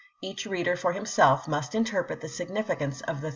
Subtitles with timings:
[0.19, 3.29] Each reader for himself must interpret the significance of the Api.